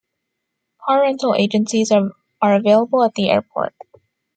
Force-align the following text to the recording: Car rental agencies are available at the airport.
Car 0.83 1.01
rental 1.03 1.35
agencies 1.35 1.91
are 1.91 2.55
available 2.55 3.03
at 3.03 3.13
the 3.13 3.29
airport. 3.29 3.75